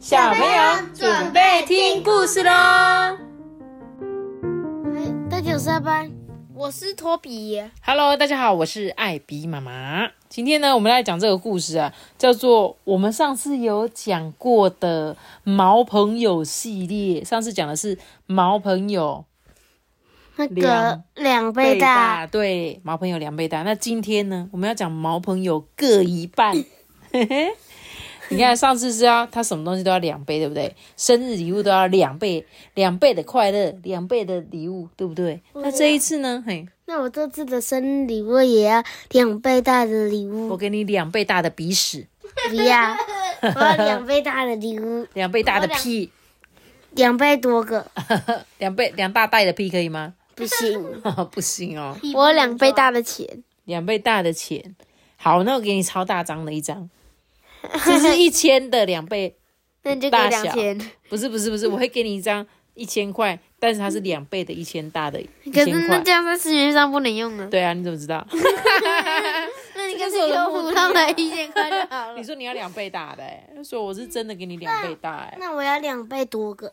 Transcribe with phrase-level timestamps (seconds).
[0.00, 2.50] 小朋友准备听故事喽！
[5.28, 6.10] 大家好，下班，
[6.54, 7.62] 我是托比。
[7.82, 10.08] Hello，大家好，我是艾比妈妈。
[10.30, 17.22] 今天呢，我们来讲这个故事啊，叫做我们上次有讲过的毛朋友系列。
[17.22, 19.26] 上次讲的是毛朋友
[20.36, 23.62] 那两个两倍大，对，毛朋友两倍大。
[23.64, 26.54] 那今天呢，我们要讲毛朋友各一半。
[27.12, 27.52] 嘿嘿，
[28.30, 30.74] 你看上次是要他什么东西都要两倍，对不对？
[30.96, 35.42] 生日礼物都要两倍，两倍的快乐，两倍的礼物，对不对？
[35.54, 42.06] 那这一次呢，嘿，那我这次的生日礼物也要两倍大的礼物，我给你两倍大的鼻屎，
[42.48, 42.94] 不要，
[43.42, 46.10] 我要两倍大的礼物， 两倍大的屁，
[46.92, 47.84] 两倍多个，
[48.58, 50.14] 两倍两大袋的屁可以吗？
[50.36, 53.26] 不行，不行哦，我有两倍大的钱，
[53.64, 54.74] 两倍大的钱。
[55.16, 56.88] 好，那我给你超大张的一张，
[57.84, 59.36] 这是 一千的两倍，
[59.82, 60.78] 那你就给大两千。
[61.08, 65.98] 不是不是不是，我会给你一张一千块，但是它是两倍的一千大的一 可是千块。
[65.98, 67.48] 那这样在市面上不能用呢。
[67.50, 68.26] 对啊，你怎么知道？
[69.74, 72.22] 那你干脆给我普通的一千块就好了你。
[72.22, 76.72] 说你要两倍大的、欸，所以我是真的给你两倍大、欸，那我要两倍多个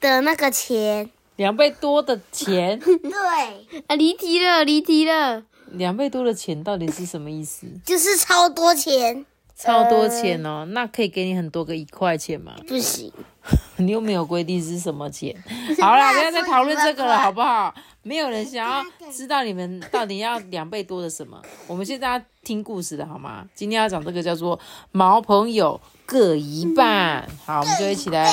[0.00, 1.10] 的那个钱。
[1.36, 7.66] 两倍多的钱，对，啊，离题了，离题了，两倍多的钱到底是什么意思？
[7.84, 9.26] 就是超多钱，
[9.64, 12.54] 超多钱哦，那可以给你很多个一块钱吗？
[12.68, 13.12] 不行。
[13.76, 15.34] 你又没有规定是什么钱。
[15.80, 17.74] 好啦，不要再讨论这个了，好不好？
[18.02, 21.40] 没有人想要 知道你们到底要两倍多的什么。
[21.66, 23.44] 我们现在要听故事的好吗？
[23.54, 24.58] 今天要讲这个叫做
[24.92, 27.28] 毛朋友各一半。
[27.44, 28.26] 好，我们就一起来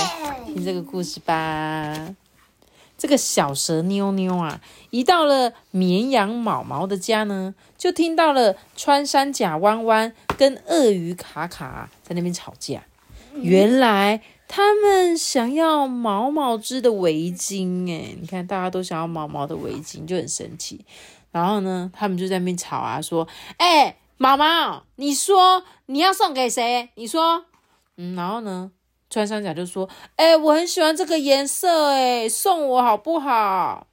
[0.46, 2.16] 听这个故事吧。
[3.02, 12.84] 这个小蛇妞妞啊，一到了绵羊毛毛的家呢，就听到了穿山甲弯弯跟鳄鱼卡卡在那边吵架。
[13.34, 20.86] 原来他们想要毛毛织的围巾，哎，你看大家都想要毛毛的围巾，就很生气。
[21.32, 23.28] 然后呢，他们就在那边吵啊，说
[23.58, 26.90] ：“哎、毛毛，你说你要送给谁？
[26.94, 27.46] 你说，
[27.98, 28.70] 嗯，然后呢，
[29.12, 33.86] 穿山甲就说：“哎、我很喜欢这个颜色，哎，送我好不好？”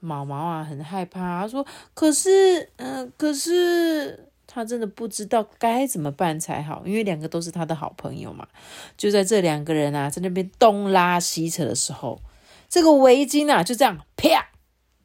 [0.00, 1.64] 毛毛啊，很害怕，他说
[1.94, 8.48] ：“可是，嗯、可是。”他真的不知道该怎么办才好，因为两个都是他的好朋友嘛。
[8.96, 12.18] 就在这两个人啊，在那边东拉西扯的时候，
[12.66, 14.48] 这个围巾啊，就这样啪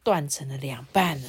[0.02, 1.28] 断成了两半了。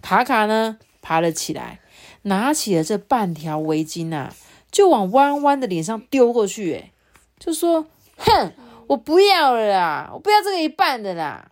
[0.00, 1.80] 卡卡呢，爬了起来，
[2.22, 4.34] 拿起了这半条围巾啊，
[4.70, 6.92] 就往弯弯的脸上丢过去，诶
[7.38, 7.86] 就说
[8.18, 8.52] ：“哼，
[8.88, 11.50] 我不要了啦，我不要这个一半的啦。”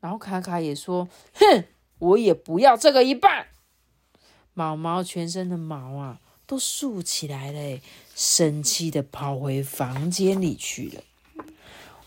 [0.00, 1.64] 然后卡卡也说：“哼，
[1.98, 3.46] 我也不要这个一半。”
[4.54, 7.80] 毛毛全身的毛啊都竖起来了，诶
[8.14, 11.02] 生气的跑回房间里去了。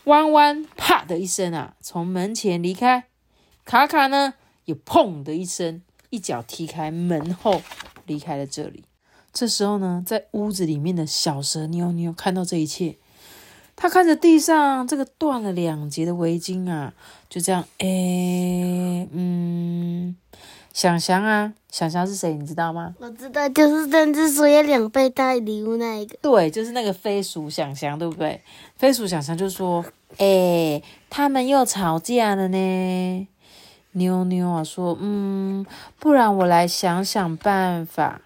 [0.04, 3.08] 弯弯啪的一声啊，从门前离开。
[3.64, 4.34] 卡卡呢，
[4.66, 7.60] 也砰的一声，一脚踢开门后，
[8.06, 8.84] 离开了这里。
[9.38, 12.96] 这时候呢，在屋子里面的小蛇妞妞看到这一切，
[13.76, 16.94] 她看着地上这个断了两截的围巾啊，
[17.28, 20.16] 就这样，诶，嗯，
[20.72, 22.94] 想想啊，想想是谁，你知道吗？
[22.98, 26.16] 我知道，就是甚至说要两倍大礼物那一个。
[26.22, 28.40] 对，就是那个飞鼠想想，对不对？
[28.78, 29.84] 飞鼠想想就说
[30.16, 33.28] ：“哎、他们又吵架了呢。”
[33.92, 35.66] 妞妞啊说：“嗯，
[35.98, 38.22] 不然我来想想办法。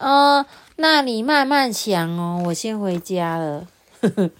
[0.00, 0.46] 呃，
[0.76, 3.66] 那你慢慢想哦，我先回家了。”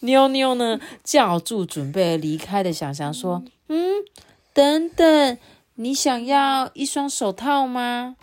[0.00, 4.04] 妞妞呢叫住准备离开的想想说：“嗯，
[4.52, 5.38] 等等，
[5.74, 8.14] 你想要一双手套吗？”“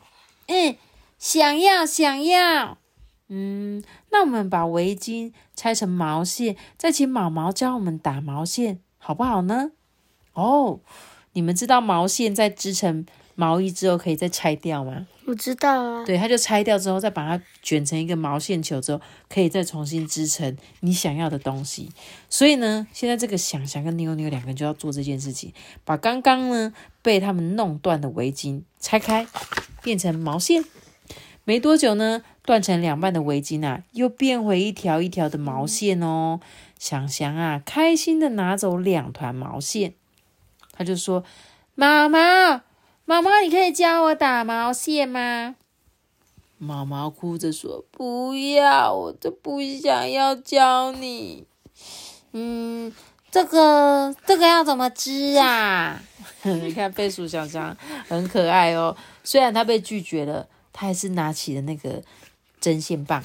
[0.48, 0.78] 嗯，
[1.20, 2.78] 想要，想要。”
[3.28, 9.72] 嗯，那我们把围巾拆成毛线，再请毛毛教我们打毛线，好不好呢？
[10.32, 10.80] 哦，
[11.34, 15.08] 你们知道毛线在织成毛衣之后可以再拆掉吗？
[15.26, 21.90] 我知道啊，对，它就拆掉之后，再把它卷成一个毛线球之后，可以再重新织成你想要的东西。
[22.30, 25.52] 所以呢，现在这个想想跟妞妞两个人就要做这件事情，
[25.84, 29.28] 把刚刚呢被他们弄断的围巾拆开，
[29.82, 30.64] 变成毛线。
[31.44, 36.40] 没多久呢，断成两半的围巾啊，又变回一条一条的毛线哦。
[36.80, 39.94] 想想啊，开心的拿走两团毛线，
[40.72, 41.24] 他就说
[41.74, 42.64] ：“妈妈，
[43.06, 45.56] 妈妈，你可以教我打毛线吗？”
[46.58, 51.46] 毛毛哭着说：“不要，我就不想要教你。
[52.32, 52.92] 嗯，
[53.30, 56.02] 这个这个要怎么织啊？
[56.44, 57.76] 你看贝鼠想想
[58.08, 62.02] 很可爱哦，虽然他被拒绝了，他还是拿起了那个
[62.60, 63.24] 针线棒，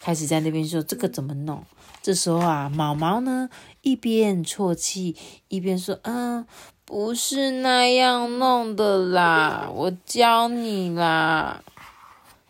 [0.00, 1.64] 开始在那边说这个怎么弄。
[2.02, 3.48] 这时候啊，毛毛呢
[3.82, 5.16] 一边啜泣
[5.48, 6.46] 一边说：“嗯，
[6.90, 11.62] 不是那样弄的啦，我教你啦。”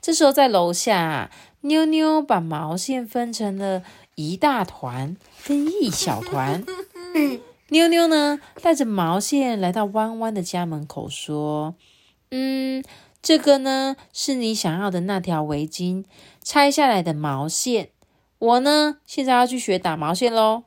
[0.00, 3.82] 这时候在楼下，妞妞把毛线分成了
[4.14, 5.14] 一大团
[5.44, 6.64] 跟一小团。
[7.69, 11.75] 妞妞呢，带着毛线来到弯弯的家门口，说
[12.32, 12.82] ：“嗯，
[13.20, 16.06] 这个呢是你想要的那条围巾，
[16.43, 17.90] 拆下来的毛线。
[18.38, 20.62] 我呢，现在要去学打毛线喽。”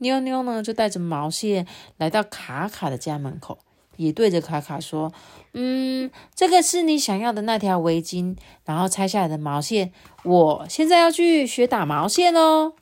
[0.00, 1.66] 妞妞呢，就带着毛线
[1.96, 3.58] 来到卡卡的家门口，
[3.96, 5.10] 也对着卡卡说
[5.54, 8.36] ：“嗯，这个是你想要的那条围巾，
[8.66, 9.92] 然后拆下来的毛线，
[10.24, 12.74] 我现在要去学打毛线哦。”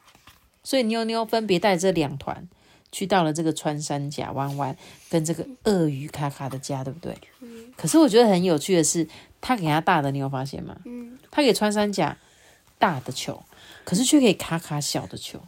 [0.65, 2.49] 所以妞妞分别带这两团。
[2.91, 4.75] 去到了这个穿山甲弯弯
[5.11, 7.15] 跟这个鳄鱼卡卡的家，对不对？
[7.41, 7.71] 嗯。
[7.77, 9.07] 可是我觉得很有趣的是，
[9.43, 10.75] 他给他大的，你有发现吗？
[10.87, 11.19] 嗯。
[11.31, 12.17] 他给穿山甲
[12.79, 13.43] 大的球，
[13.85, 15.39] 可是却给卡卡小的球。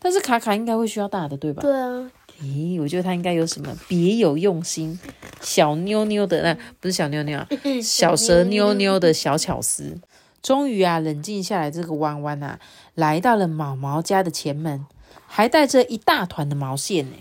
[0.00, 0.02] 嗯。
[0.02, 1.62] 但是卡卡应该会需要大的，对吧？
[1.62, 2.10] 对啊。
[2.42, 4.98] 咦，我觉得他应该有什么别有用心，
[5.42, 7.46] 小妞妞的那不是小妞妞啊，
[7.84, 9.98] 小蛇妞妞的小巧思。
[10.42, 12.58] 终于啊，冷静下来，这个弯弯啊，
[12.94, 14.86] 来到了毛毛家的前门。
[15.32, 17.12] 还带着一大团的毛线呢，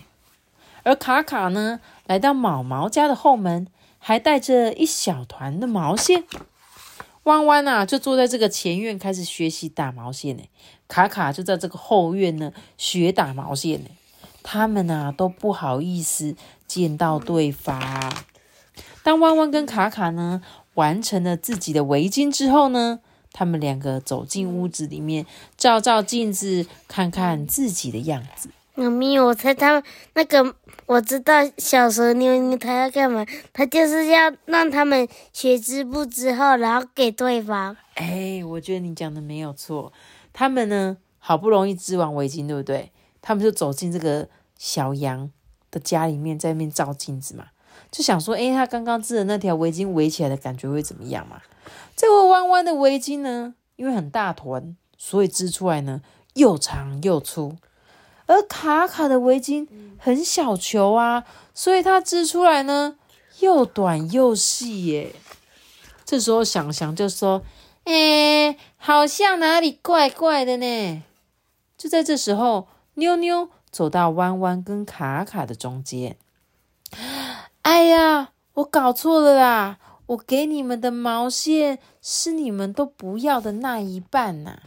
[0.82, 3.68] 而卡卡呢，来到毛毛家的后门，
[4.00, 6.24] 还带着一小团的毛线。
[7.30, 10.44] 弯弯啊，就坐在这个前院开始学习打毛线呢。
[10.88, 13.90] 卡卡就在这个后院呢学打毛线呢。
[14.42, 16.36] 他们啊都不好意思
[16.66, 18.12] 见到对方。
[19.04, 20.42] 当弯弯跟卡卡呢
[20.74, 23.00] 完成了自己的围巾之后呢？
[23.32, 25.24] 他们两个走进屋子里面，
[25.56, 28.50] 照照镜子，看看自己的样子。
[28.80, 29.84] 妈咪，我猜他
[30.14, 30.56] 那个
[30.86, 33.26] 我知道，小蛇妞妞他要干嘛？
[33.54, 37.76] 他就是要让他们学织布之后，然后给对方。
[37.96, 39.92] 哎，我觉得你讲的没有错。
[40.32, 42.92] 他们呢，好不容易织完围巾，对不对？
[43.22, 45.30] 他们就走进这个小羊
[45.70, 47.48] 的家里面，在那面照镜子嘛，
[47.92, 51.42] 就想说，哎，他刚刚织的那条围巾围起来的感觉会怎么样嘛？
[51.96, 56.02] 这个弯弯的围巾呢，因为很大团，所以织出来呢
[56.36, 57.58] 又长又粗；
[58.30, 59.68] 而卡卡的围巾
[59.98, 61.24] 很小球啊，
[61.56, 62.96] 所以它织出来呢
[63.40, 65.16] 又短又细耶。
[66.06, 67.42] 这时候想想就说
[67.86, 71.04] ：“哎，好像哪里怪怪的呢？”
[71.76, 76.16] 就在这时候，妞妞走到弯弯跟卡卡的中间。
[77.64, 79.80] 哎呀，我搞错了啦！
[80.06, 84.60] 我给你们的毛线是你们都不要的那一半呐。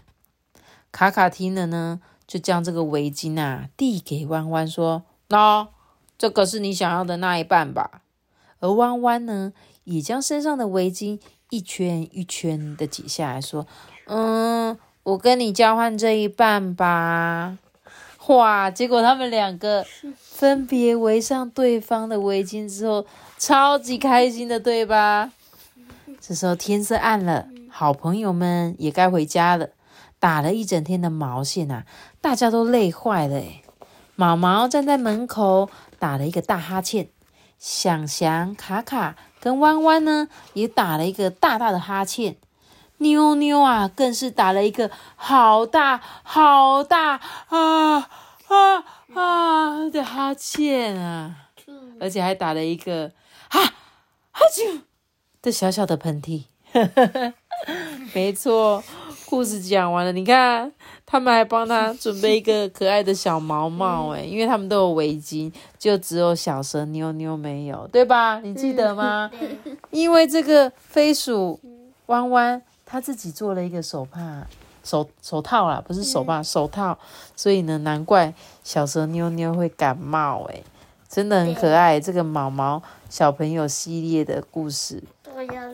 [0.91, 5.69] 卡卡听了呢，就将这个围巾啊递给弯弯，说：“喏，
[6.17, 8.03] 这个是你想要的那一半吧？”
[8.61, 9.53] 而弯弯呢，
[9.85, 11.21] 也将身上的围巾
[11.51, 13.67] 一圈一圈的解下来说
[14.07, 17.59] ：“嗯，我跟你交换这一半吧。”
[18.29, 18.71] 哇！
[18.71, 19.85] 结果他们两个
[20.17, 23.05] 分别围上对方的围巾之后，
[23.37, 25.33] 超级开心的，对吧？
[26.21, 29.71] 这时候天色暗了，好朋友们也该回家了。
[30.23, 31.85] 打了一整天的毛线啊，
[32.21, 33.35] 大家都累坏了。
[33.35, 33.65] 诶
[34.15, 37.09] 毛毛站在门口打了一个大哈欠，
[37.59, 42.37] 想想卡卡跟弯弯呢，也打了一个大大的哈欠。
[42.99, 48.09] 妞妞啊，更是打了一个好大好大啊
[48.47, 51.49] 啊啊的哈欠啊，
[51.99, 53.11] 而且还打了一个
[53.51, 53.65] 哈
[54.31, 54.83] 哈啾
[55.43, 56.45] 的小小的喷嚏。
[58.15, 58.83] 没错，
[59.33, 60.71] 故事讲完了，你看
[61.07, 68.41] 他们还帮他准备一个可爱的小毛毛，诶因为他们都有围巾，就只有小蛇妞妞没有，对吧？
[68.41, 69.31] 你记得吗？
[69.91, 71.59] 因为这个飞鼠
[72.07, 72.61] 弯弯。
[72.85, 74.47] 他自己做了一个手帕、
[74.85, 76.99] 手手套啦，不是手帕，手套。
[77.35, 80.63] 所以呢，难怪小蛇妞妞会感冒，诶
[81.09, 81.99] 真的很可爱。
[81.99, 85.03] 这个毛毛小朋友系列的故事，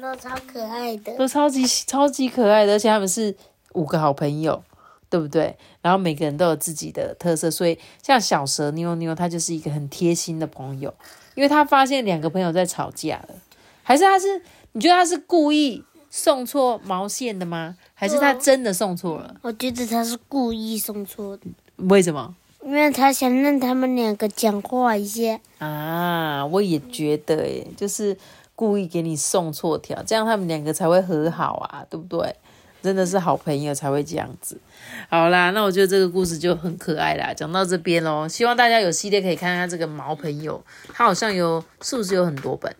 [0.00, 3.34] 都超可爱的，都超级超级可爱的，而且他们是
[3.74, 4.62] 五个好朋友，
[5.10, 5.56] 对不对？
[5.82, 10.92] 然后每个人都有自己的特色，所以像小蛇妞妞，她就是一个很贴心的朋友，
[11.34, 13.34] 因为她发现两个朋友在吵架了，
[13.82, 15.84] 还是她是你觉得她是故意？
[16.10, 17.76] 送错毛线的吗？
[17.92, 19.36] 还是她真的送错了？
[19.42, 21.42] 我觉得她是故意送错的。
[21.76, 22.34] 为什么？
[22.64, 25.38] 因为他想让他们两个讲话一下。
[25.58, 28.16] 啊，我也觉得，诶，就是
[28.58, 32.34] 故意给你送错条，这样他们两个才会和好啊，对不对？
[32.82, 34.60] 真的是好朋友才会这样子。
[35.08, 37.32] 好啦，那我觉得这个故事就很可爱啦。
[37.32, 40.60] 讲到这边喽，希望大家有系列可以看看这个毛朋友，
[40.92, 42.74] 他好像有是不是有很多本？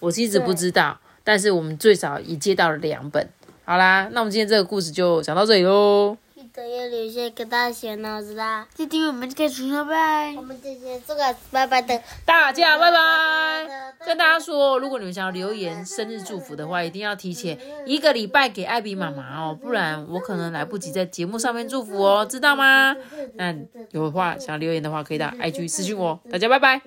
[0.00, 0.98] 我一直不知道。
[1.22, 3.28] 但是我们最少也借到了两本，
[3.66, 6.16] 好啦，那我们今天这个故事就讲到这里喽。
[6.54, 8.68] 记得要留下一个大写脑子啦。
[8.74, 10.42] 记得订阅我们这个频道，拜拜我。
[10.42, 12.00] 们今天这个拜拜的。
[12.24, 14.06] 大家拜拜！
[14.06, 22.94] 跟大家说，如果你们想要留言生日祝福的话，一定要提前一个礼拜给艾比妈妈哦，不然我可能来不及在节目上面祝福哦，知道吗？
[23.34, 23.52] 那
[23.90, 26.20] 有话想留言的话，可以到 IG 私信我。
[26.30, 26.80] 大家拜拜。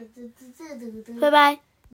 [1.19, 1.66] 拜拜。